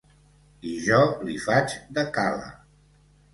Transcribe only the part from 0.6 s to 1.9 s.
I jo li faig